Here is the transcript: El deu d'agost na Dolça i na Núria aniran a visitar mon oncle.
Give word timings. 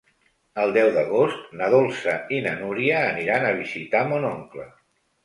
El 0.61 0.71
deu 0.77 0.87
d'agost 0.93 1.43
na 1.59 1.67
Dolça 1.73 2.15
i 2.37 2.39
na 2.47 2.53
Núria 2.63 3.03
aniran 3.11 3.47
a 3.51 3.53
visitar 3.59 4.03
mon 4.13 4.27
oncle. 4.31 4.67